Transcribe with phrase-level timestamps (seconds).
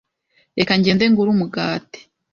[0.57, 1.99] Reka ngende ngure umugati.